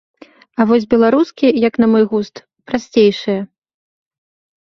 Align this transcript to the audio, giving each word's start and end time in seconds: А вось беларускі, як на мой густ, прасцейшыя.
А 0.61 0.65
вось 0.69 0.87
беларускі, 0.93 1.47
як 1.67 1.73
на 1.83 1.89
мой 1.91 2.05
густ, 2.13 2.35
прасцейшыя. 2.71 3.41